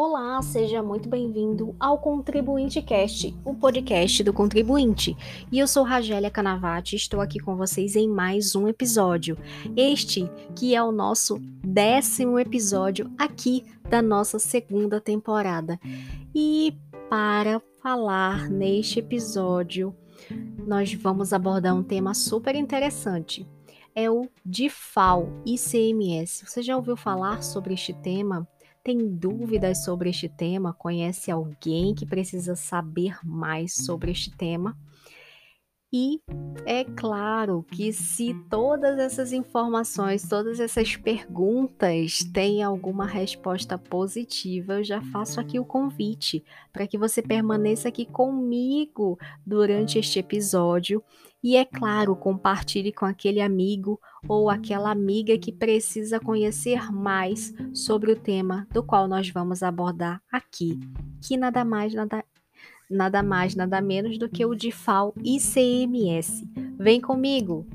[0.00, 5.16] Olá, seja muito bem-vindo ao Contribuinte Cast, o podcast do contribuinte.
[5.50, 9.36] E eu sou Ragélia Canavati, estou aqui com vocês em mais um episódio.
[9.76, 15.80] Este que é o nosso décimo episódio aqui da nossa segunda temporada.
[16.32, 16.72] E
[17.10, 19.92] para falar neste episódio,
[20.64, 23.44] nós vamos abordar um tema super interessante.
[23.96, 26.46] É o DIFAL ICMS.
[26.46, 28.46] Você já ouviu falar sobre este tema?
[28.82, 30.72] Tem dúvidas sobre este tema?
[30.72, 34.76] Conhece alguém que precisa saber mais sobre este tema?
[35.90, 36.20] E
[36.66, 44.84] é claro que se todas essas informações, todas essas perguntas têm alguma resposta positiva, eu
[44.84, 51.02] já faço aqui o convite para que você permaneça aqui comigo durante este episódio
[51.42, 58.10] e, é claro, compartilhe com aquele amigo ou aquela amiga que precisa conhecer mais sobre
[58.10, 60.78] o tema do qual nós vamos abordar aqui,
[61.22, 62.24] que nada mais, nada,
[62.90, 66.48] nada mais, nada menos do que o DIFAL ICMS.
[66.76, 67.66] Vem comigo!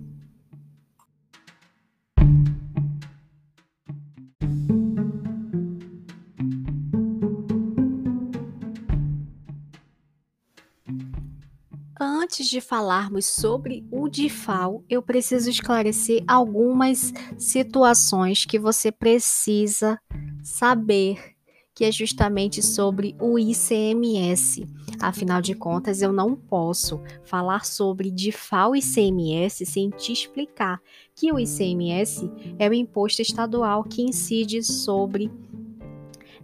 [12.24, 20.00] Antes de falarmos sobre o DIFAL, eu preciso esclarecer algumas situações que você precisa
[20.42, 21.36] saber,
[21.76, 24.66] que é justamente sobre o ICMS.
[25.02, 30.82] Afinal de contas, eu não posso falar sobre DIFAL e ICMS sem te explicar
[31.14, 35.30] que o ICMS é o imposto estadual que incide sobre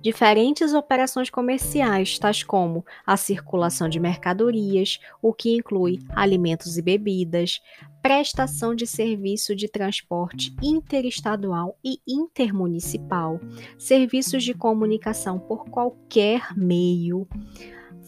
[0.02, 7.62] diferentes operações comerciais, tais como a circulação de mercadorias, o que inclui alimentos e bebidas,
[8.02, 13.40] prestação de serviço de transporte interestadual e intermunicipal,
[13.78, 17.28] serviços de comunicação por qualquer meio,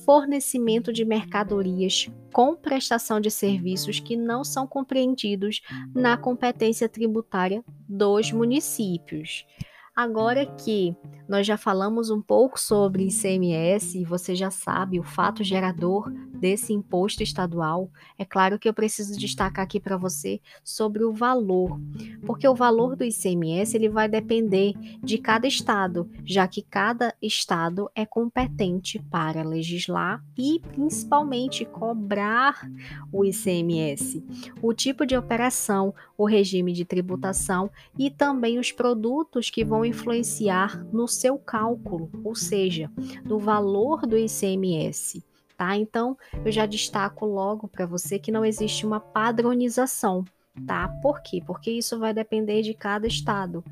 [0.05, 5.61] fornecimento de mercadorias com prestação de serviços que não são compreendidos
[5.93, 9.45] na competência tributária dos municípios.
[9.93, 10.95] Agora que
[11.27, 16.73] nós já falamos um pouco sobre ICMS e você já sabe o fato gerador desse
[16.73, 21.79] imposto estadual, é claro que eu preciso destacar aqui para você sobre o valor,
[22.25, 27.89] porque o valor do ICMS ele vai depender de cada estado, já que cada estado
[27.93, 32.67] é competente para legislar e principalmente cobrar
[33.11, 34.23] o ICMS,
[34.61, 40.83] o tipo de operação, o regime de tributação e também os produtos que vão influenciar
[40.91, 42.89] no seu cálculo, ou seja,
[43.23, 45.23] no valor do ICMS.
[45.57, 45.77] Tá?
[45.77, 50.25] Então, eu já destaco logo para você que não existe uma padronização,
[50.65, 50.87] tá?
[51.03, 51.41] Por quê?
[51.45, 53.63] Porque isso vai depender de cada estado.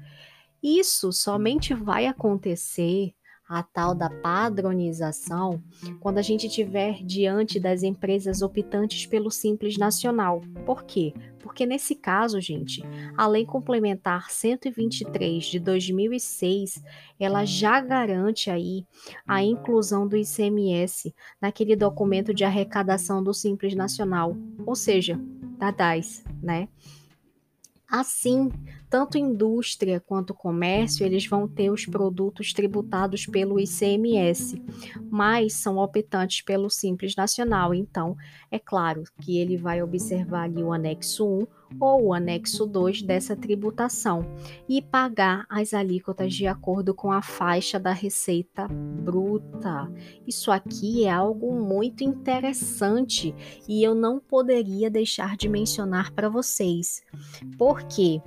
[0.62, 3.14] Isso somente vai acontecer
[3.50, 5.60] a tal da padronização
[6.00, 10.42] quando a gente tiver diante das empresas optantes pelo Simples Nacional.
[10.68, 11.14] Por quê?
[11.40, 12.84] Porque nesse caso, gente,
[13.18, 16.84] a Lei Complementar 123 de 2006,
[17.20, 18.86] ela já garante aí
[19.28, 25.20] a inclusão do ICMS naquele documento de arrecadação do Simples Nacional, ou seja,
[25.58, 26.68] da DAS, né?
[27.90, 28.52] Assim,
[28.88, 34.62] tanto indústria quanto comércio, eles vão ter os produtos tributados pelo ICMS,
[35.10, 37.74] mas são optantes pelo Simples Nacional.
[37.74, 38.16] Então,
[38.52, 43.36] é claro que ele vai observar ali o anexo 1 ou o anexo 2 dessa
[43.36, 44.26] tributação
[44.68, 49.92] e pagar as alíquotas de acordo com a faixa da receita bruta.
[50.26, 53.36] Isso aqui é algo muito interessante
[53.68, 57.02] e eu não poderia deixar de mencionar para vocês.
[57.58, 58.22] Por quê?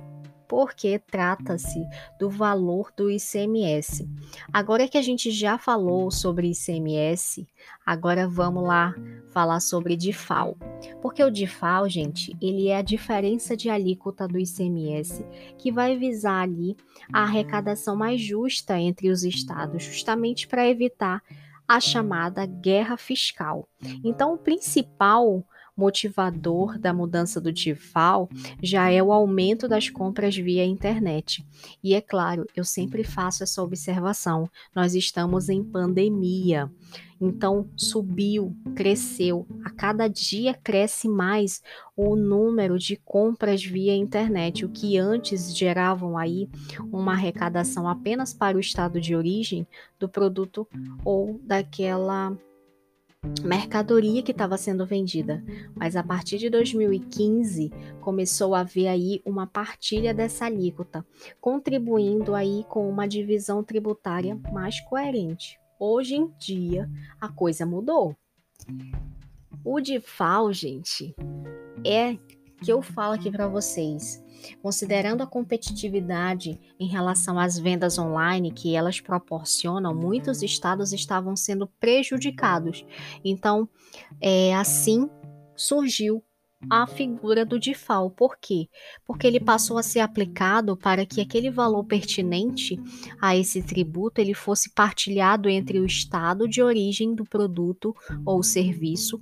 [0.53, 1.83] Porque trata-se
[2.19, 4.07] do valor do ICMS.
[4.53, 7.47] Agora que a gente já falou sobre ICMS,
[7.83, 8.93] agora vamos lá
[9.31, 10.55] falar sobre DIFAL.
[11.01, 15.25] Porque o DIFAL, gente, ele é a diferença de alíquota do ICMS
[15.57, 16.77] que vai visar ali
[17.11, 21.23] a arrecadação mais justa entre os estados, justamente para evitar
[21.67, 23.67] a chamada guerra fiscal.
[24.03, 25.43] Então, o principal
[25.75, 28.29] motivador da mudança do DIFAL
[28.61, 31.45] já é o aumento das compras via internet.
[31.83, 36.71] E é claro, eu sempre faço essa observação: nós estamos em pandemia.
[37.19, 41.61] Então, subiu, cresceu, a cada dia cresce mais
[41.95, 46.49] o número de compras via internet, o que antes geravam aí
[46.91, 49.65] uma arrecadação apenas para o estado de origem
[49.97, 50.67] do produto
[51.05, 52.35] ou daquela
[53.43, 55.43] mercadoria que estava sendo vendida,
[55.75, 57.71] mas a partir de 2015
[58.01, 61.05] começou a haver aí uma partilha dessa alíquota,
[61.39, 65.59] contribuindo aí com uma divisão tributária mais coerente.
[65.79, 66.89] Hoje em dia,
[67.19, 68.15] a coisa mudou.
[69.63, 71.15] O DIFAL, gente,
[71.85, 72.17] é
[72.63, 74.23] que eu falo aqui para vocês.
[74.61, 81.67] Considerando a competitividade em relação às vendas online que elas proporcionam, muitos estados estavam sendo
[81.79, 82.85] prejudicados.
[83.23, 83.67] Então,
[84.19, 85.09] é, assim
[85.55, 86.23] surgiu
[86.69, 88.09] a figura do DIFAL.
[88.11, 88.67] Por quê?
[89.05, 92.79] Porque ele passou a ser aplicado para que aquele valor pertinente
[93.21, 97.95] a esse tributo ele fosse partilhado entre o estado de origem do produto
[98.25, 99.19] ou serviço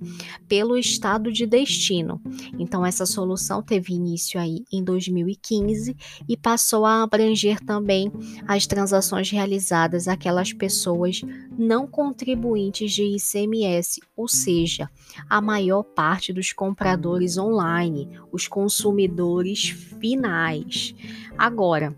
[0.48, 2.20] pelo estado de destino.
[2.58, 5.96] Então essa solução teve início aí em 2015
[6.28, 8.10] e passou a abranger também
[8.46, 11.20] as transações realizadas aquelas pessoas
[11.58, 14.88] não contribuintes de ICMS, ou seja,
[15.28, 20.94] a maior parte dos compradores online, os consumidores finais.
[21.36, 21.96] Agora,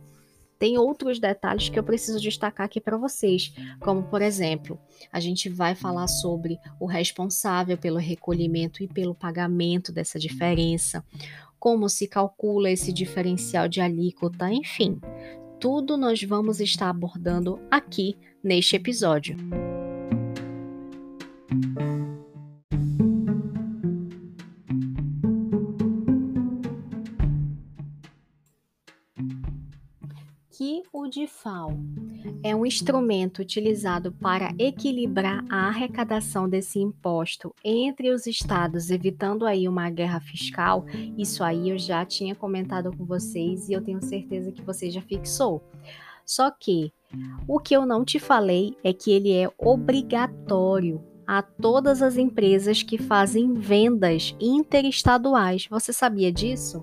[0.58, 4.78] tem outros detalhes que eu preciso destacar aqui para vocês, como por exemplo,
[5.12, 11.04] a gente vai falar sobre o responsável pelo recolhimento e pelo pagamento dessa diferença,
[11.58, 15.00] como se calcula esse diferencial de alíquota, enfim,
[15.60, 19.36] tudo nós vamos estar abordando aqui neste episódio.
[31.44, 31.79] O DIFAL
[32.43, 39.69] é um instrumento utilizado para equilibrar a arrecadação desse imposto entre os estados, evitando aí
[39.69, 40.87] uma guerra fiscal.
[41.19, 45.02] Isso aí eu já tinha comentado com vocês e eu tenho certeza que você já
[45.02, 45.62] fixou.
[46.25, 46.91] Só que
[47.46, 52.82] o que eu não te falei é que ele é obrigatório a todas as empresas
[52.82, 55.67] que fazem vendas interestaduais.
[55.70, 56.82] Você sabia disso?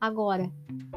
[0.00, 0.48] Agora,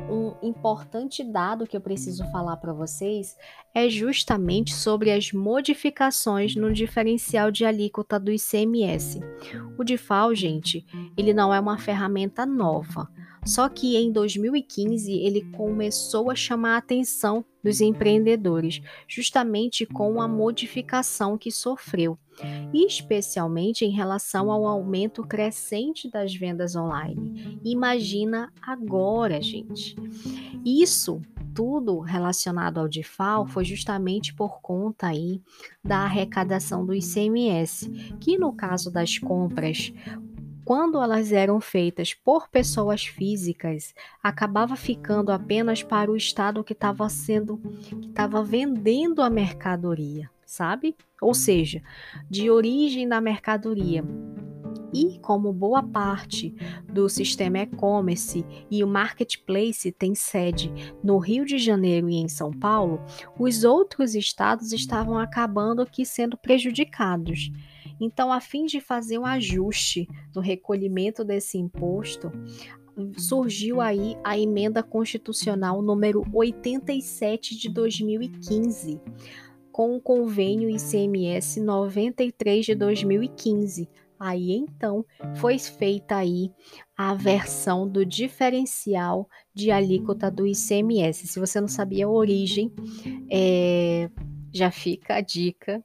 [0.09, 3.35] um importante dado que eu preciso falar para vocês
[3.73, 9.19] é justamente sobre as modificações no diferencial de alíquota do ICMS.
[9.77, 10.85] O DIFAL, gente,
[11.17, 13.09] ele não é uma ferramenta nova.
[13.43, 20.27] Só que em 2015 ele começou a chamar a atenção dos empreendedores, justamente com a
[20.27, 22.19] modificação que sofreu,
[22.73, 27.59] especialmente em relação ao aumento crescente das vendas online.
[27.63, 29.95] Imagina agora, gente.
[30.65, 31.21] Isso
[31.53, 35.41] tudo relacionado ao DIFAL foi justamente por conta aí
[35.83, 37.89] da arrecadação do ICMS,
[38.19, 39.93] que no caso das compras
[40.63, 43.93] quando elas eram feitas por pessoas físicas,
[44.23, 50.97] acabava ficando apenas para o estado que estava sendo que estava vendendo a mercadoria, sabe?
[51.21, 51.81] Ou seja,
[52.29, 54.03] de origem da mercadoria.
[54.93, 56.53] E como boa parte
[56.91, 60.69] do sistema e-commerce e o marketplace tem sede
[61.01, 63.01] no Rio de Janeiro e em São Paulo,
[63.39, 67.49] os outros estados estavam acabando aqui sendo prejudicados.
[68.01, 72.29] Então, a fim de fazer um ajuste no recolhimento desse imposto,
[73.17, 78.99] surgiu aí a emenda constitucional número 87 de 2015,
[79.71, 83.89] com o convênio ICMS 93 de 2015.
[84.19, 85.03] Aí então
[85.37, 86.51] foi feita aí
[86.95, 91.27] a versão do diferencial de alíquota do ICMS.
[91.27, 92.71] Se você não sabia a origem,
[93.31, 94.11] é,
[94.53, 95.81] já fica a dica.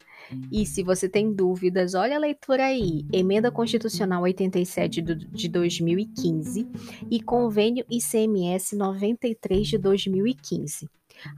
[0.50, 3.06] E se você tem dúvidas, olha a leitura aí.
[3.12, 6.68] Emenda Constitucional 87 de 2015
[7.10, 10.88] e Convênio ICMS 93 de 2015.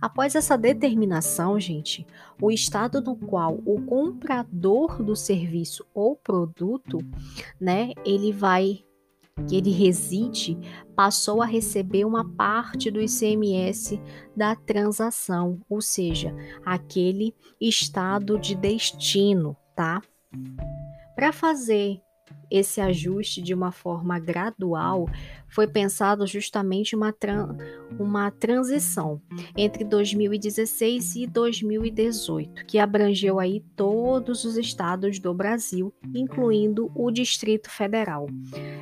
[0.01, 2.07] Após essa determinação, gente,
[2.41, 6.99] o estado no qual o comprador do serviço ou produto,
[7.61, 8.85] né, ele vai
[9.47, 10.59] que ele reside
[10.97, 14.01] passou a receber uma parte do ICMS
[14.37, 20.03] da transação, ou seja, aquele estado de destino, tá?
[21.15, 22.01] Para fazer
[22.51, 25.07] esse ajuste de uma forma gradual,
[25.49, 27.57] foi pensado justamente uma, tran
[27.99, 29.21] uma transição
[29.57, 37.71] entre 2016 e 2018, que abrangeu aí todos os estados do Brasil, incluindo o Distrito
[37.71, 38.27] Federal.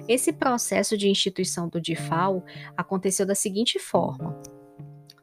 [0.08, 2.44] Esse processo de instituição do DIFAL
[2.76, 4.40] aconteceu da seguinte forma: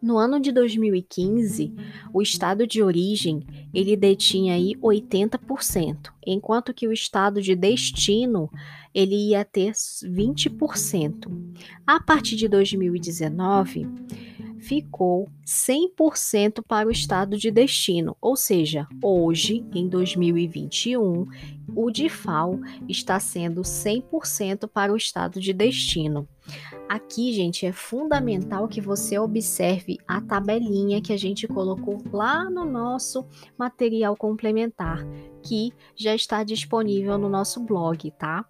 [0.04, 1.74] no ano de 2015,
[2.14, 3.42] o estado de origem
[3.74, 8.52] ele detinha aí 80%, enquanto que o estado de destino
[8.94, 11.32] ele ia ter 20%.
[11.88, 13.88] A partir de 2019,
[14.64, 21.26] ficou 100% para o estado de destino, ou seja, hoje, em 2021,
[21.76, 26.28] o DIFAL está sendo 100% para o estado de destino.
[26.88, 32.64] Aqui, gente, é fundamental que você observe a tabelinha que a gente colocou lá no
[32.64, 33.26] nosso
[33.58, 35.06] material complementar,
[35.42, 38.46] que já está disponível no nosso blog, tá?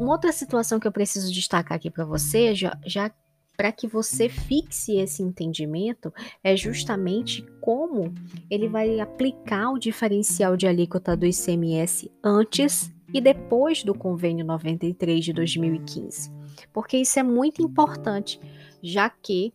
[0.00, 3.10] Uma outra situação que eu preciso destacar aqui para você, já, já
[3.58, 8.14] para que você fixe esse entendimento, é justamente como
[8.48, 15.24] ele vai aplicar o diferencial de alíquota do ICMS antes e depois do convênio 93
[15.24, 16.30] de 2015.
[16.72, 18.40] Porque isso é muito importante,
[18.80, 19.52] já que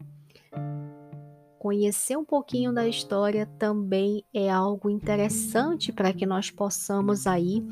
[1.58, 7.64] conhecer um pouquinho da história também é algo interessante para que nós possamos aí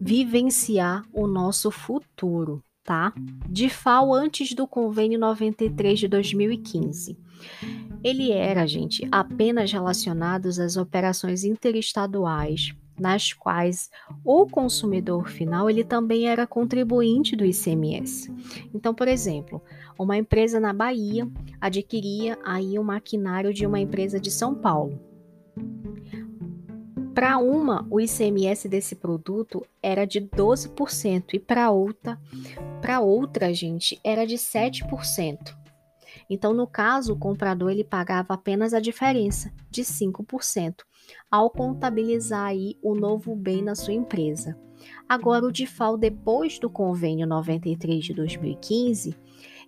[0.00, 2.60] vivenciar o nosso futuro,
[2.90, 3.14] tá?
[3.48, 7.16] De FAO antes do convênio 93 de 2015.
[8.02, 13.90] Ele era, gente, apenas relacionados às operações interestaduais, nas quais
[14.24, 18.28] o consumidor final ele também era contribuinte do ICMS.
[18.74, 19.62] Então, por exemplo,
[19.96, 21.30] uma empresa na Bahia
[21.60, 24.98] adquiria aí um maquinário de uma empresa de São Paulo.
[27.20, 32.18] Para uma, o ICMS desse produto era de 12% e para outra,
[32.80, 35.54] para outra, gente, era de 7%.
[36.30, 40.76] Então, no caso, o comprador ele pagava apenas a diferença de 5%
[41.30, 44.58] ao contabilizar aí o novo bem na sua empresa.
[45.06, 49.14] Agora, o DIFAL, depois do convênio 93 de 2015,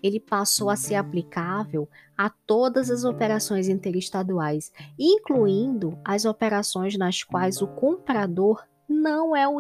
[0.03, 1.87] ele passou a ser aplicável
[2.23, 9.57] a todas as operações interestaduais, incluindo as operações nas quais o comprador não é o,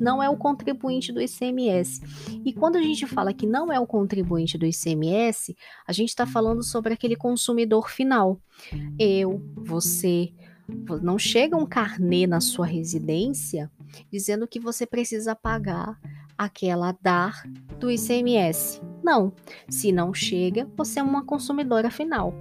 [0.00, 2.00] não é o contribuinte do ICMS.
[2.42, 5.54] E quando a gente fala que não é o contribuinte do ICMS,
[5.86, 8.40] a gente está falando sobre aquele consumidor final.
[8.98, 10.32] Eu, você.
[11.02, 13.70] Não chega um carnê na sua residência
[14.10, 15.96] dizendo que você precisa pagar
[16.36, 18.80] aquela DAR do ICMS.
[19.06, 19.32] Não,
[19.68, 22.34] se não chega, você é uma consumidora final,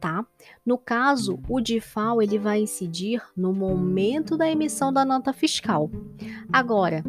[0.00, 0.24] tá?
[0.64, 5.90] No caso, o DIFAL ele vai incidir no momento da emissão da nota fiscal.
[6.50, 7.04] Agora,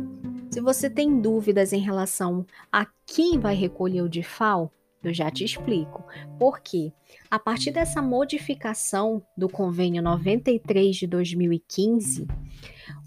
[0.52, 4.70] se você tem dúvidas em relação a quem vai recolher o DIFAL,
[5.02, 6.04] eu já te explico.
[6.38, 6.92] Por quê?
[7.32, 12.28] A partir dessa modificação do convênio 93 de 2015,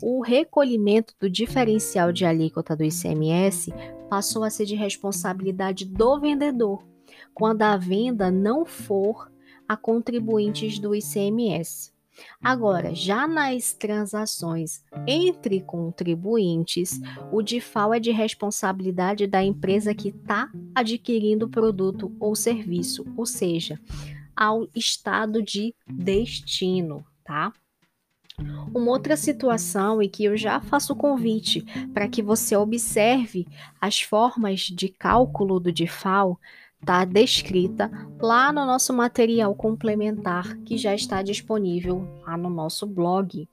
[0.01, 3.73] o recolhimento do diferencial de alíquota do ICMS
[4.09, 6.85] passou a ser de responsabilidade do vendedor,
[7.35, 9.31] quando a venda não for
[9.69, 11.93] a contribuintes do ICMS.
[12.43, 17.01] Agora, já nas transações entre contribuintes,
[17.33, 23.25] o DIFAL é de responsabilidade da empresa que está adquirindo o produto ou serviço, ou
[23.25, 23.81] seja,
[24.37, 27.53] ao estado de destino, tá?
[28.75, 31.63] Uma outra situação e que eu já faço o convite
[31.93, 33.47] para que você observe
[33.81, 36.39] as formas de cálculo do DIFAL
[36.81, 43.49] está descrita lá no nosso material complementar que já está disponível lá no nosso blog.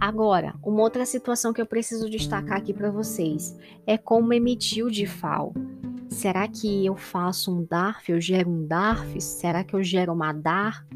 [0.00, 3.56] Agora, uma outra situação que eu preciso destacar aqui para vocês
[3.86, 5.54] é como emitir o DIFAL.
[6.08, 8.10] Será que eu faço um DARF?
[8.10, 9.20] Eu gero um DARF?
[9.20, 10.86] Será que eu gero uma DAR?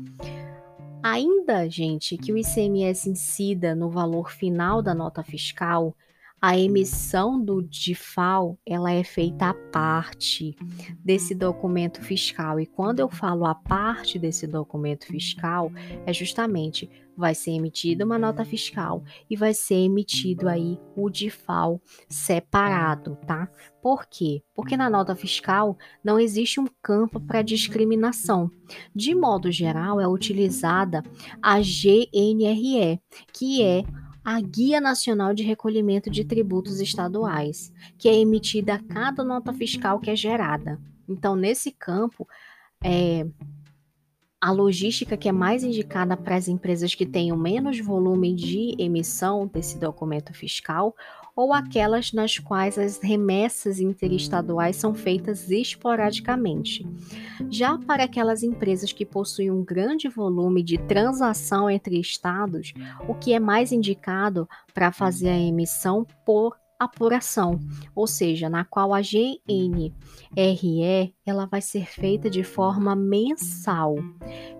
[1.02, 5.96] Ainda, gente, que o ICMS incida no valor final da nota fiscal,
[6.40, 10.56] a emissão do DIFAL ela é feita à parte
[11.04, 12.58] desse documento fiscal.
[12.58, 15.70] E quando eu falo a parte desse documento fiscal,
[16.04, 16.90] é justamente
[17.22, 23.48] vai ser emitida uma nota fiscal e vai ser emitido aí o DIFAL separado, tá?
[23.80, 24.42] Por quê?
[24.52, 28.50] Porque na nota fiscal não existe um campo para discriminação.
[28.92, 31.00] De modo geral, é utilizada
[31.40, 33.00] a GNRE,
[33.32, 33.84] que é
[34.24, 40.00] a Guia Nacional de Recolhimento de Tributos Estaduais, que é emitida a cada nota fiscal
[40.00, 40.80] que é gerada.
[41.08, 42.26] Então, nesse campo,
[42.82, 43.24] é,
[44.42, 49.46] a logística que é mais indicada para as empresas que tenham menos volume de emissão
[49.46, 50.96] desse documento fiscal
[51.36, 56.84] ou aquelas nas quais as remessas interestaduais são feitas esporadicamente.
[57.48, 62.74] Já para aquelas empresas que possuem um grande volume de transação entre estados,
[63.06, 67.58] o que é mais indicado para fazer a emissão por apuração,
[67.94, 69.94] ou seja, na qual a GNRE
[71.24, 73.96] ela vai ser feita de forma mensal.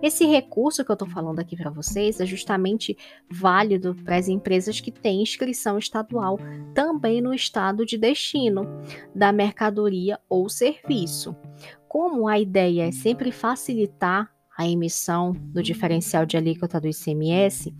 [0.01, 2.97] Esse recurso que eu estou falando aqui para vocês é justamente
[3.31, 6.37] válido para as empresas que têm inscrição estadual
[6.73, 8.67] também no estado de destino
[9.13, 11.35] da mercadoria ou serviço.
[11.87, 17.73] Como a ideia é sempre facilitar a emissão do diferencial de alíquota do ICMS,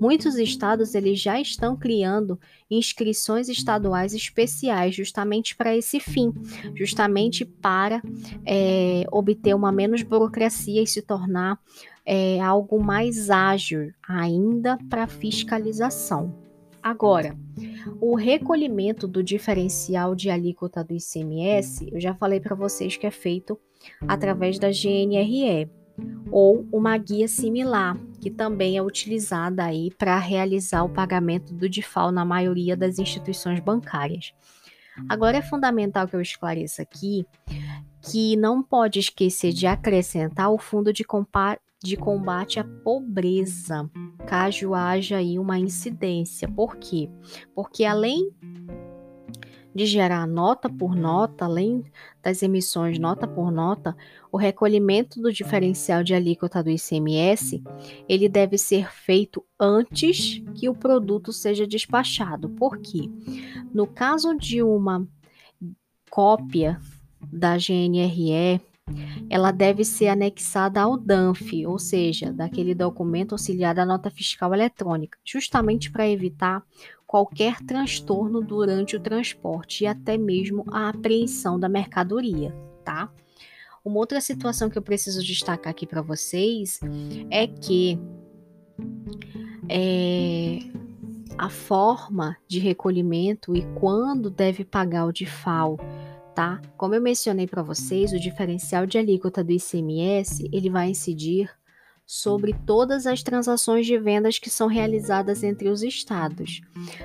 [0.00, 6.32] muitos estados eles já estão criando inscrições estaduais especiais justamente para esse fim,
[6.74, 8.02] justamente para
[8.44, 11.58] é, obter uma menos burocracia e se tornar
[12.04, 16.34] é, algo mais ágil ainda para fiscalização.
[16.82, 17.36] Agora,
[18.00, 23.10] o recolhimento do diferencial de alíquota do ICMS, eu já falei para vocês que é
[23.10, 23.58] feito
[24.08, 25.68] através da GNRE
[26.30, 32.12] ou uma guia similar, que também é utilizada aí para realizar o pagamento do DIFAL
[32.12, 34.32] na maioria das instituições bancárias.
[35.08, 37.26] Agora é fundamental que eu esclareça aqui
[38.02, 41.04] que não pode esquecer de acrescentar o fundo de,
[41.82, 43.90] de combate à pobreza,
[44.26, 46.48] caso haja aí uma incidência.
[46.48, 47.10] Por quê?
[47.54, 48.30] Porque além
[49.74, 51.84] de gerar nota por nota, além
[52.22, 53.96] das emissões nota por nota,
[54.32, 57.62] o recolhimento do diferencial de alíquota do ICMS,
[58.08, 62.48] ele deve ser feito antes que o produto seja despachado.
[62.50, 63.08] Por quê?
[63.72, 65.06] No caso de uma
[66.10, 66.80] cópia
[67.32, 68.60] da GNRE,
[69.28, 75.18] ela deve ser anexada ao DANF, ou seja, daquele documento auxiliar da nota fiscal eletrônica,
[75.24, 76.64] justamente para evitar
[77.10, 83.12] qualquer transtorno durante o transporte e até mesmo a apreensão da mercadoria, tá?
[83.84, 86.78] Uma outra situação que eu preciso destacar aqui para vocês
[87.28, 87.98] é que
[89.68, 90.60] é,
[91.36, 95.78] a forma de recolhimento e quando deve pagar o DIFAL
[96.32, 96.62] tá?
[96.76, 101.50] Como eu mencionei para vocês, o diferencial de alíquota do ICMS, ele vai incidir
[102.12, 106.60] sobre todas as transações de vendas que são realizadas entre os estados,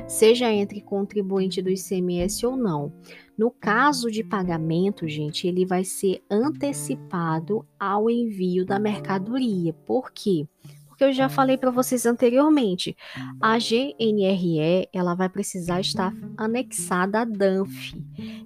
[0.07, 2.91] seja entre contribuinte do ICMS ou não.
[3.37, 9.73] No caso de pagamento, gente, ele vai ser antecipado ao envio da mercadoria.
[9.85, 10.47] Por quê?
[10.87, 12.95] porque eu já falei para vocês anteriormente,
[13.41, 17.93] a GNRE ela vai precisar estar anexada à DANF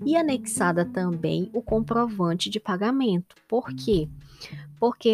[0.04, 3.36] e anexada também o comprovante de pagamento.
[3.48, 4.10] Por quê?
[4.10, 4.29] Porque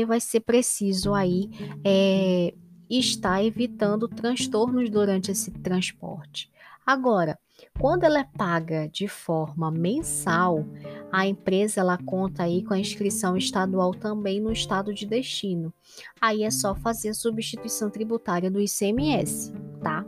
[0.05, 1.49] vai ser preciso aí
[1.83, 2.53] é,
[2.89, 6.51] estar evitando transtornos durante esse transporte.
[6.85, 7.39] Agora,
[7.79, 10.65] quando ela é paga de forma mensal,
[11.11, 15.73] a empresa ela conta aí com a inscrição estadual também no estado de destino.
[16.21, 20.05] Aí é só fazer a substituição tributária do ICMS, tá?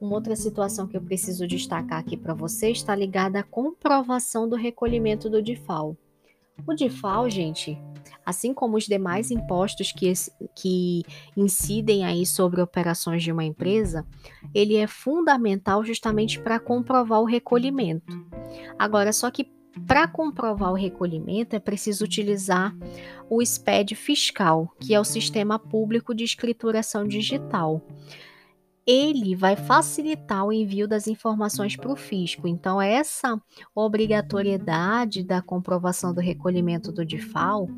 [0.00, 4.56] Uma outra situação que eu preciso destacar aqui para você está ligada à comprovação do
[4.56, 5.96] recolhimento do DIFAL.
[6.66, 7.78] O DIFAL, gente,
[8.24, 10.12] assim como os demais impostos que,
[10.54, 11.02] que
[11.36, 14.06] incidem aí sobre operações de uma empresa,
[14.54, 18.12] ele é fundamental justamente para comprovar o recolhimento.
[18.78, 19.50] Agora, só que
[19.86, 22.76] para comprovar o recolhimento é preciso utilizar
[23.28, 27.82] o SPED fiscal, que é o Sistema Público de Escrituração Digital
[28.86, 32.48] ele vai facilitar o envio das informações para o fisco.
[32.48, 33.40] Então, essa
[33.74, 37.68] obrigatoriedade da comprovação do recolhimento do DIFAL,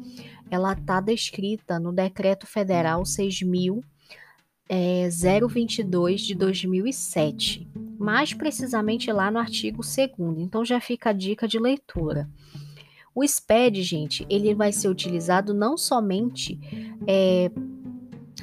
[0.50, 3.82] ela está descrita no Decreto Federal 6.022
[4.68, 5.08] é,
[6.16, 9.96] de 2007, mais precisamente lá no artigo 2
[10.38, 12.28] Então, já fica a dica de leitura.
[13.14, 16.58] O SPED, gente, ele vai ser utilizado não somente
[17.06, 17.50] é,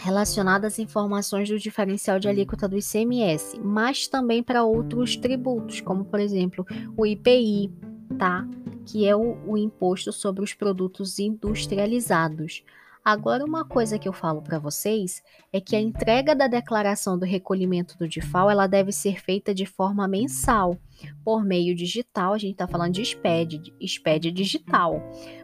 [0.04, 6.04] relacionada às informações do diferencial de alíquota do ICMS, mas também para outros tributos, como
[6.04, 6.66] por exemplo
[6.98, 7.72] o IPI,
[8.18, 8.48] tá?
[8.86, 12.64] Que é o, o imposto sobre os produtos industrializados.
[13.04, 17.26] Agora, uma coisa que eu falo para vocês é que a entrega da declaração do
[17.26, 20.78] recolhimento do DIFAL ela deve ser feita de forma mensal,
[21.24, 22.34] por meio digital.
[22.34, 25.02] A gente está falando de SPED, SPED digital,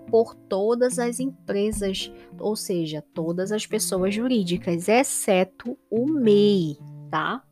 [0.10, 6.78] por todas as empresas, ou seja, todas as pessoas jurídicas, exceto o MEI,
[7.10, 7.44] tá?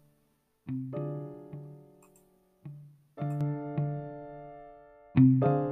[5.17, 5.64] E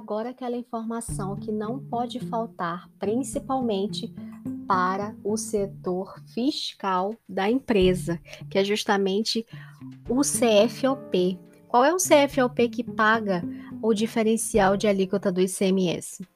[0.00, 4.12] agora aquela informação que não pode faltar, principalmente
[4.66, 9.46] para o setor fiscal da empresa, que é justamente
[10.08, 11.38] o CFOP.
[11.68, 13.44] Qual é o CFOP que paga
[13.82, 16.26] o diferencial de alíquota do ICMS?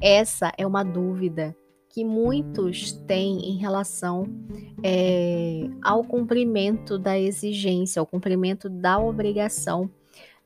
[0.00, 1.56] Essa é uma dúvida
[1.90, 4.26] que muitos têm em relação
[4.82, 9.88] é, ao cumprimento da exigência, ao cumprimento da obrigação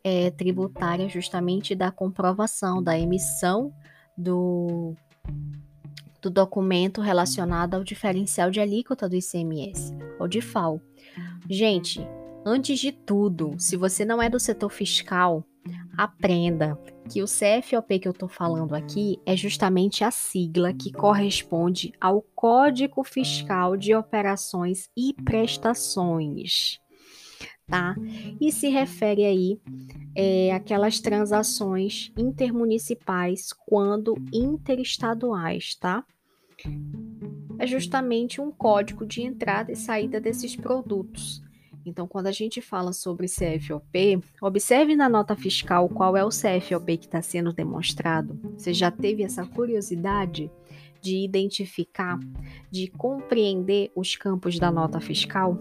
[0.09, 3.75] é, tributária justamente da comprovação, da emissão
[4.17, 4.95] do,
[6.23, 10.81] do documento relacionado ao diferencial de alíquota do ICMS, ou DIFAL.
[11.51, 12.07] Gente,
[12.49, 15.43] Antes de tudo, se você não é do setor fiscal,
[15.99, 16.79] aprenda
[17.11, 22.23] que o CFOP que eu estou falando aqui é justamente a sigla que corresponde ao
[22.37, 26.79] Código Fiscal de Operações e Prestações,
[27.67, 27.97] tá?
[28.41, 29.61] E se refere aí
[30.15, 36.05] é, aquelas transações intermunicipais quando interestaduais, tá?
[37.59, 41.43] É justamente um código de entrada e saída desses produtos.
[41.85, 46.97] Então, quando a gente fala sobre CFOP, observe na nota fiscal qual é o CFOP
[46.97, 48.39] que está sendo demonstrado.
[48.57, 50.51] Você já teve essa curiosidade
[51.01, 52.19] de identificar,
[52.71, 55.57] de compreender os campos da nota fiscal?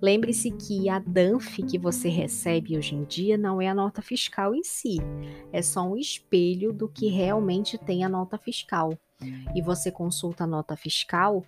[0.00, 4.54] Lembre-se que a DANF que você recebe hoje em dia não é a nota fiscal
[4.54, 4.96] em si,
[5.52, 8.98] é só um espelho do que realmente tem a nota fiscal.
[9.54, 11.44] E você consulta a nota fiscal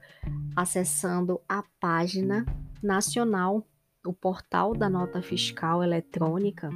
[0.54, 2.46] acessando a página
[2.82, 3.66] nacional
[4.06, 6.68] o portal da nota fiscal eletrônica,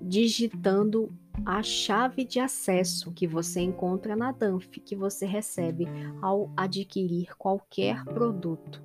[0.00, 1.12] digitando
[1.44, 5.86] a chave de acesso que você encontra na DANF, que você recebe
[6.20, 8.82] ao adquirir qualquer produto?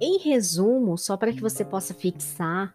[0.00, 2.74] Em resumo, só para que você possa fixar,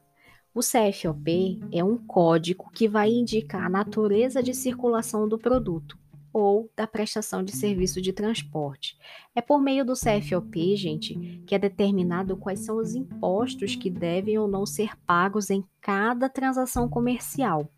[0.53, 5.97] o CFOP é um código que vai indicar a natureza de circulação do produto,
[6.33, 8.97] ou da prestação de serviço de transporte.
[9.35, 14.37] É por meio do CFOP, gente, que é determinado quais são os impostos que devem
[14.37, 17.69] ou não ser pagos em cada transação comercial.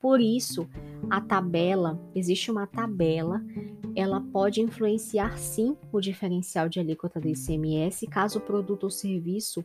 [0.00, 0.68] Por isso,
[1.10, 3.42] a tabela, existe uma tabela,
[3.96, 9.64] ela pode influenciar sim o diferencial de alíquota do ICMS caso o produto ou serviço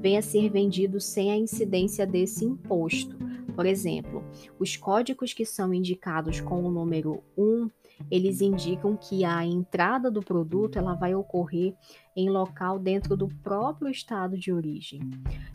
[0.00, 3.16] venha a ser vendido sem a incidência desse imposto.
[3.56, 4.24] Por exemplo,
[4.58, 7.68] os códigos que são indicados com o número 1
[8.10, 11.74] eles indicam que a entrada do produto ela vai ocorrer
[12.16, 15.00] em local dentro do próprio estado de origem.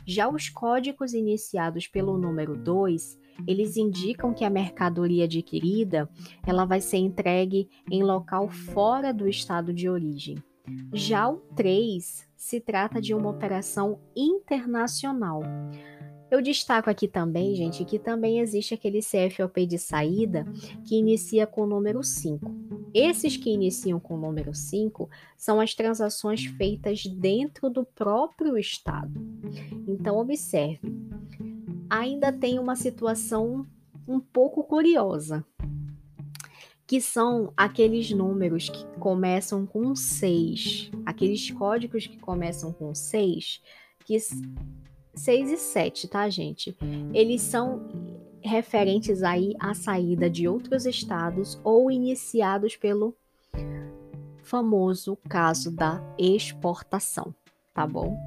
[0.05, 6.09] Já os códigos iniciados pelo número 2, eles indicam que a mercadoria adquirida
[6.45, 10.37] ela vai ser entregue em local fora do estado de origem.
[10.93, 15.41] Já o 3 se trata de uma operação internacional.
[16.29, 20.45] Eu destaco aqui também, gente, que também existe aquele CFOP de saída
[20.85, 22.53] que inicia com o número 5.
[22.93, 29.13] Esses que iniciam com o número 5 são as transações feitas dentro do próprio estado.
[29.87, 31.06] Então, observe,
[31.89, 33.65] ainda tem uma situação
[34.07, 35.45] um pouco curiosa,
[36.85, 43.61] que são aqueles números que começam com 6, aqueles códigos que começam com 6,
[44.05, 44.17] que
[45.13, 46.77] 6 e 7, tá, gente?
[47.13, 47.85] Eles são
[48.41, 53.13] referentes aí à saída de outros estados ou iniciados pelo
[54.43, 57.35] famoso caso da exportação,
[57.73, 58.17] tá bom?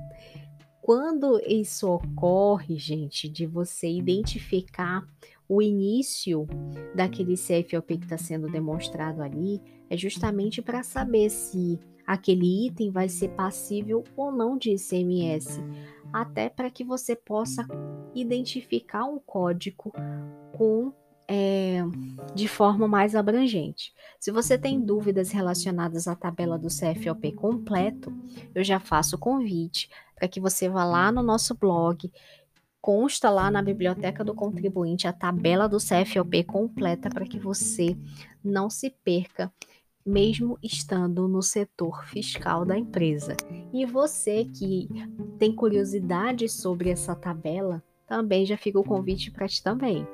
[0.82, 5.06] Quando isso ocorre, gente, de você identificar
[5.48, 6.46] o início
[6.94, 13.08] daquele CFOP que está sendo demonstrado ali, é justamente para saber se aquele item vai
[13.08, 15.60] ser passível ou não de ICMS
[16.12, 17.66] até para que você possa
[18.14, 19.92] identificar um código
[20.56, 20.92] com
[21.32, 21.78] é,
[22.34, 23.94] de forma mais abrangente.
[24.18, 28.12] Se você tem dúvidas relacionadas à tabela do CFOP completo,
[28.52, 29.88] eu já faço o convite
[30.20, 32.12] para que você vá lá no nosso blog,
[32.78, 37.96] consta lá na biblioteca do contribuinte a tabela do CFOP completa para que você
[38.44, 39.50] não se perca
[40.04, 43.35] mesmo estando no setor fiscal da empresa.
[43.72, 44.88] E você que
[45.38, 50.06] tem curiosidade sobre essa tabela, também já fica o convite para ti também.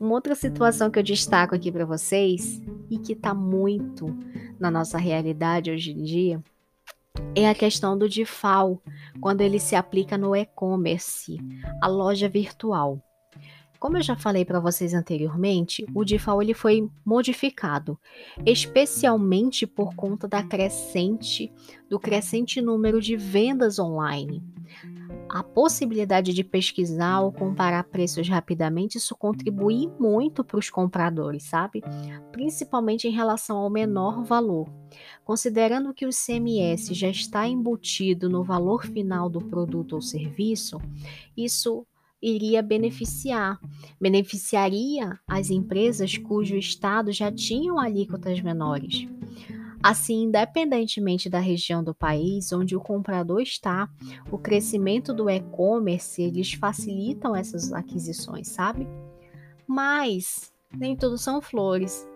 [0.00, 4.06] Uma outra situação que eu destaco aqui para vocês e que está muito
[4.58, 6.42] na nossa realidade hoje em dia
[7.34, 8.82] é a questão do DIFAL,
[9.20, 11.38] quando ele se aplica no e-commerce,
[11.82, 13.02] a loja virtual.
[13.78, 17.98] Como eu já falei para vocês anteriormente, o DIFAL ele foi modificado,
[18.44, 21.52] especialmente por conta da crescente
[21.88, 24.42] do crescente número de vendas online.
[25.28, 31.82] A possibilidade de pesquisar ou comparar preços rapidamente, isso contribui muito para os compradores, sabe?
[32.32, 34.68] Principalmente em relação ao menor valor.
[35.24, 40.80] Considerando que o CMS já está embutido no valor final do produto ou serviço,
[41.36, 41.86] isso
[42.22, 43.58] iria beneficiar,
[44.00, 49.06] beneficiaria as empresas cujo estado já tinham alíquotas menores.
[49.80, 53.88] Assim, independentemente da região do país onde o comprador está,
[54.30, 58.88] o crescimento do e-commerce eles facilitam essas aquisições, sabe?
[59.66, 62.06] Mas nem tudo são flores.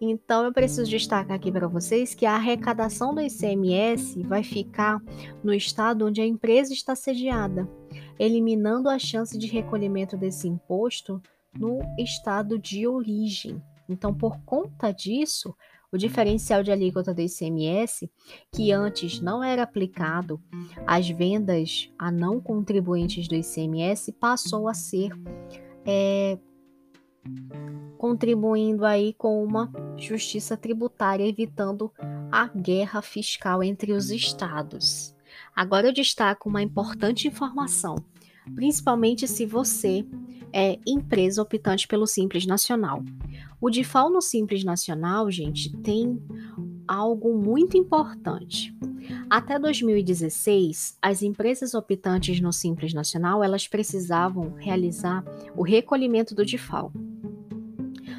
[0.00, 5.00] Então eu preciso destacar aqui para vocês que a arrecadação do ICMS vai ficar
[5.42, 7.68] no estado onde a empresa está sediada,
[8.18, 11.20] eliminando a chance de recolhimento desse imposto
[11.58, 13.62] no estado de origem.
[13.88, 15.54] Então, por conta disso,
[15.92, 18.10] o diferencial de alíquota do ICMS,
[18.52, 20.42] que antes não era aplicado
[20.86, 25.10] às vendas a não contribuintes do ICMS, passou a ser
[25.86, 26.36] é,
[27.96, 31.92] contribuindo aí com uma justiça tributária, evitando
[32.32, 35.13] a guerra fiscal entre os estados.
[35.54, 37.96] Agora eu destaco uma importante informação,
[38.54, 40.04] principalmente se você
[40.52, 43.02] é empresa optante pelo Simples Nacional.
[43.60, 46.22] O DIFAL no Simples Nacional, gente, tem
[46.86, 48.74] algo muito importante.
[49.28, 55.24] Até 2016, as empresas optantes no Simples Nacional, elas precisavam realizar
[55.56, 56.92] o recolhimento do DIFAL.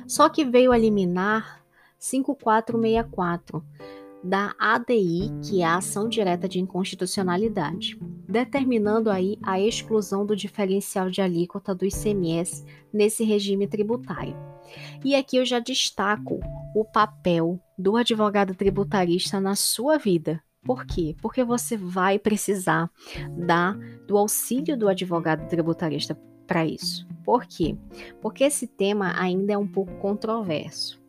[0.08, 1.63] Só que veio a liminar
[1.98, 3.63] 5464
[4.25, 7.95] da ADI, que é a ação direta de inconstitucionalidade,
[8.27, 14.35] determinando aí a exclusão do diferencial de alíquota do ICMS nesse regime tributário.
[15.03, 16.39] E aqui eu já destaco
[16.75, 20.41] o papel do advogado tributarista na sua vida.
[20.63, 21.15] Por quê?
[21.21, 22.89] Porque você vai precisar
[23.38, 23.73] da,
[24.07, 27.07] do auxílio do advogado tributarista para isso.
[27.23, 27.77] Por quê?
[28.19, 31.04] Porque esse tema ainda é um pouco controverso.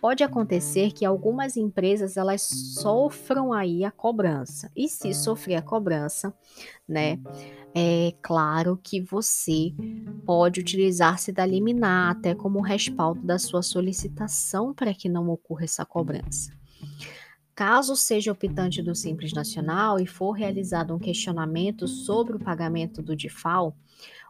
[0.00, 4.70] Pode acontecer que algumas empresas elas sofram aí a cobrança.
[4.76, 6.34] E se sofrer a cobrança,
[6.86, 7.18] né,
[7.74, 9.74] é claro que você
[10.24, 15.84] pode utilizar-se da liminar até como respaldo da sua solicitação para que não ocorra essa
[15.84, 16.52] cobrança.
[17.54, 23.16] Caso seja optante do Simples Nacional e for realizado um questionamento sobre o pagamento do
[23.16, 23.74] DIFAL,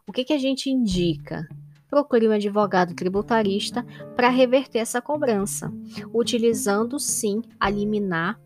[0.07, 1.45] o que, que a gente indica?
[1.89, 5.71] Procure um advogado tributarista para reverter essa cobrança,
[6.13, 8.39] utilizando sim a liminar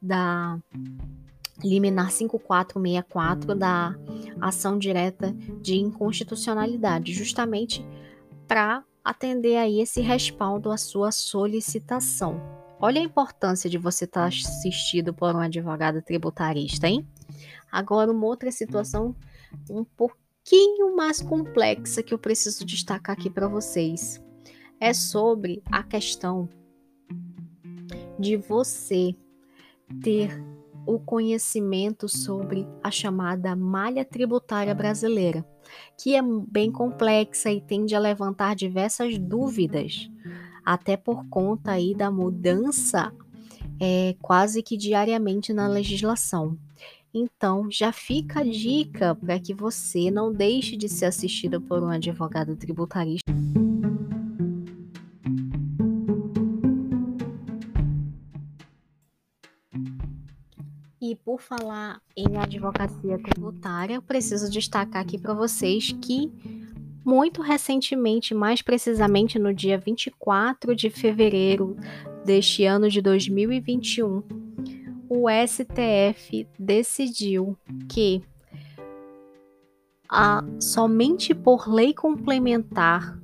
[0.00, 0.58] da
[1.62, 3.94] liminar 5464 da
[4.40, 7.84] ação direta de inconstitucionalidade, justamente
[8.46, 12.40] para atender aí esse respaldo à sua solicitação.
[12.80, 17.04] Olha a importância de você estar tá assistido por um advogado tributarista, hein?
[17.70, 19.14] Agora, uma outra situação
[19.68, 19.84] um
[20.48, 24.18] pouquinho mais complexa que eu preciso destacar aqui para vocês
[24.80, 26.48] é sobre a questão
[28.18, 29.14] de você
[30.02, 30.42] ter
[30.86, 35.44] o conhecimento sobre a chamada malha tributária brasileira,
[35.98, 40.10] que é bem complexa e tende a levantar diversas dúvidas,
[40.64, 43.12] até por conta aí da mudança
[43.78, 46.56] é, quase que diariamente na legislação.
[47.20, 51.88] Então, já fica a dica para que você não deixe de ser assistido por um
[51.88, 53.24] advogado tributarista.
[61.00, 66.30] E por falar em advocacia tributária, preciso destacar aqui para vocês que
[67.04, 71.76] muito recentemente, mais precisamente no dia 24 de fevereiro
[72.24, 74.22] deste ano de 2021,
[75.08, 77.56] o STF decidiu
[77.88, 78.22] que
[80.08, 83.18] a, somente por lei complementar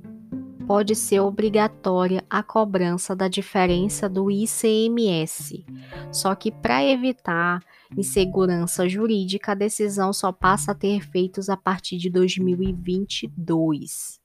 [0.65, 5.63] pode ser obrigatória a cobrança da diferença do ICMS.
[6.11, 7.61] Só que para evitar
[7.95, 14.19] insegurança jurídica, a decisão só passa a ter efeitos a partir de 2022.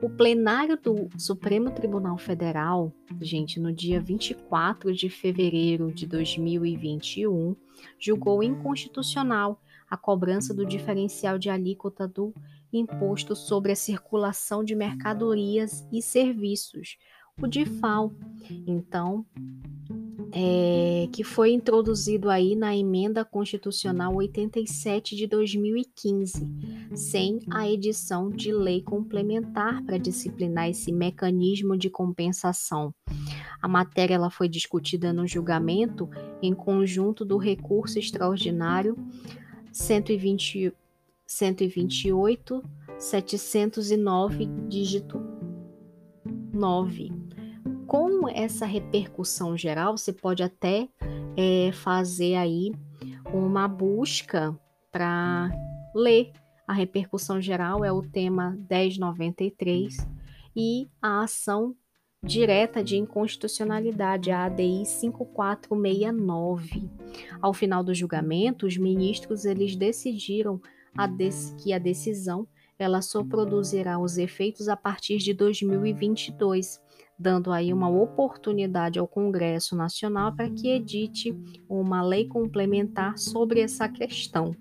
[0.00, 7.56] O plenário do Supremo Tribunal Federal, gente, no dia 24 de fevereiro de 2021,
[7.98, 12.32] julgou inconstitucional a cobrança do diferencial de alíquota do
[12.72, 16.96] imposto sobre a circulação de mercadorias e serviços,
[17.42, 18.12] o DIFAL.
[18.68, 19.26] Então,
[20.32, 26.46] é, que foi introduzido aí na emenda constitucional 87 de 2015,
[26.94, 32.94] sem a edição de lei complementar para disciplinar esse mecanismo de compensação.
[33.60, 36.08] A matéria ela foi discutida no julgamento
[36.42, 38.96] em conjunto do recurso extraordinário
[39.72, 40.72] 120,
[41.26, 42.62] 128
[42.98, 45.20] 709 dígito
[46.52, 47.27] 9
[47.88, 50.86] com essa repercussão geral, você pode até
[51.34, 52.70] é, fazer aí
[53.32, 54.54] uma busca
[54.92, 55.50] para
[55.94, 56.30] ler.
[56.66, 60.06] A repercussão geral é o tema 1093
[60.54, 61.74] e a ação
[62.22, 66.90] direta de inconstitucionalidade, a ADI 5469.
[67.40, 70.60] Ao final do julgamento, os ministros eles decidiram
[70.94, 71.08] a
[71.62, 72.46] que a decisão
[72.78, 76.86] ela só produzirá os efeitos a partir de 2022
[77.18, 81.36] dando aí uma oportunidade ao Congresso Nacional para que edite
[81.68, 84.54] uma lei complementar sobre essa questão.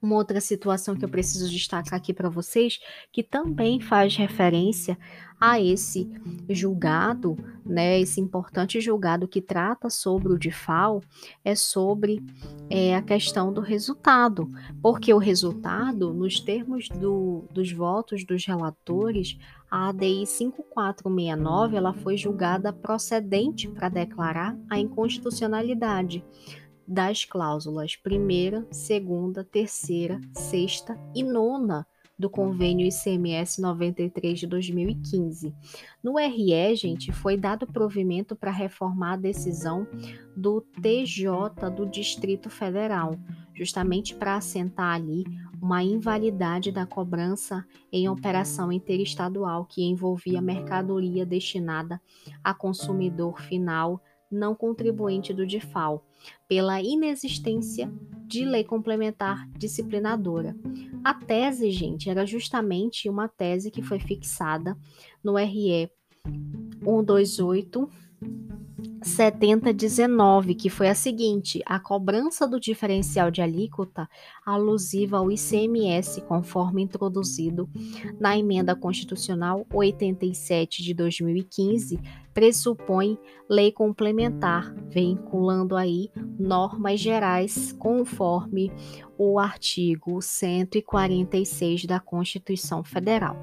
[0.00, 2.78] Uma outra situação que eu preciso destacar aqui para vocês,
[3.12, 4.96] que também faz referência
[5.40, 6.10] a esse
[6.48, 11.02] julgado, né, esse importante julgado que trata sobre o DIFAL,
[11.44, 12.22] é sobre
[12.68, 14.50] é, a questão do resultado,
[14.82, 19.38] porque o resultado, nos termos do, dos votos dos relatores,
[19.70, 26.24] a ADI 5469 ela foi julgada procedente para declarar a inconstitucionalidade
[26.86, 31.86] das cláusulas primeira, segunda, terceira, sexta e nona
[32.18, 35.54] do convênio ICMS 93 de 2015.
[36.02, 39.86] No RE, gente, foi dado provimento para reformar a decisão
[40.36, 43.14] do TJ do Distrito Federal,
[43.54, 45.24] justamente para assentar ali
[45.60, 52.00] uma invalidade da cobrança em operação interestadual que envolvia mercadoria destinada
[52.42, 56.04] a consumidor final não contribuinte do DIFAL,
[56.48, 57.92] pela inexistência
[58.26, 60.54] de lei complementar disciplinadora.
[61.02, 64.76] A tese, gente, era justamente uma tese que foi fixada
[65.22, 65.90] no RE
[66.84, 67.88] 128
[69.02, 74.08] 7019, que foi a seguinte: a cobrança do diferencial de alíquota
[74.44, 77.68] alusiva ao ICMS, conforme introduzido
[78.20, 82.00] na emenda constitucional 87 de 2015,
[82.38, 83.18] pressupõe
[83.50, 88.70] lei complementar, vinculando aí normas gerais conforme
[89.18, 93.36] o artigo 146 da Constituição Federal.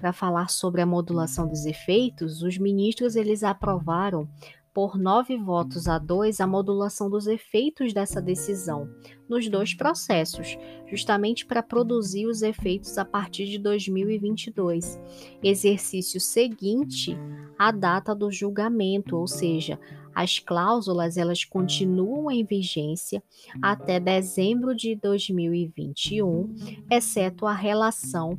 [0.00, 4.28] Para falar sobre a modulação dos efeitos, os ministros eles aprovaram
[4.74, 8.90] por nove votos a dois a modulação dos efeitos dessa decisão
[9.28, 15.00] nos dois processos, justamente para produzir os efeitos a partir de 2022,
[15.42, 17.16] exercício seguinte
[17.56, 19.78] à data do julgamento, ou seja,
[20.14, 23.22] as cláusulas elas continuam em vigência
[23.62, 26.54] até dezembro de 2021,
[26.90, 28.38] exceto a relação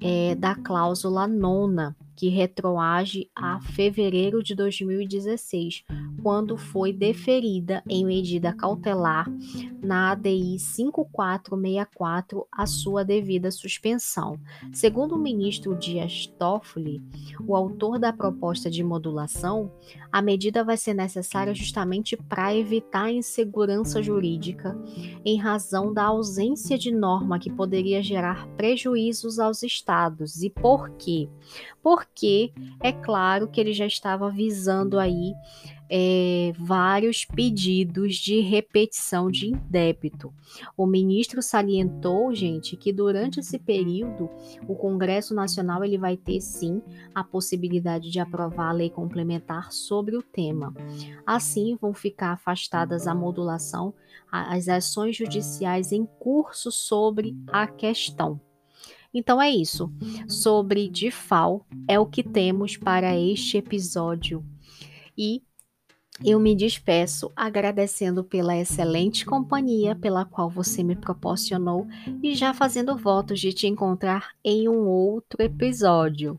[0.00, 5.84] é, da cláusula nona, que retroage a fevereiro de 2016,
[6.22, 9.26] quando foi deferida em medida cautelar
[9.82, 14.38] na ADI 5464 a sua devida suspensão.
[14.72, 17.02] Segundo o ministro Dias Toffoli,
[17.46, 19.72] o autor da proposta de modulação,
[20.12, 24.78] a medida vai ser necessária justamente para evitar a insegurança jurídica
[25.24, 30.42] em razão da ausência de norma que poderia gerar prejuízos aos estados.
[30.42, 31.30] E por quê?
[31.82, 35.32] Porque é claro que ele já estava visando aí
[35.94, 40.32] é, vários pedidos de repetição de débito.
[40.74, 44.30] O ministro salientou, gente, que durante esse período
[44.66, 46.80] o Congresso Nacional ele vai ter sim
[47.14, 50.72] a possibilidade de aprovar a lei complementar sobre o tema.
[51.26, 53.92] Assim, vão ficar afastadas a modulação,
[54.30, 58.40] as ações judiciais em curso sobre a questão.
[59.12, 59.92] Então é isso.
[60.26, 64.42] Sobre DIFAL é o que temos para este episódio.
[65.18, 65.42] E
[66.20, 71.86] eu me despeço agradecendo pela excelente companhia pela qual você me proporcionou
[72.22, 76.38] e já fazendo votos de te encontrar em um outro episódio.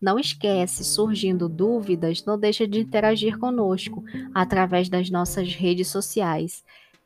[0.00, 4.02] Não esquece, surgindo dúvidas, não deixa de interagir conosco
[4.34, 6.64] através das nossas redes sociais.